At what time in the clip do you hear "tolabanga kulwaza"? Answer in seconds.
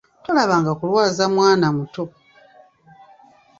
0.25-1.23